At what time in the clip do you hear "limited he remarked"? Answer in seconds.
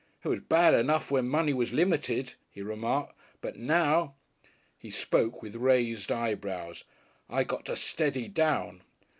1.73-3.13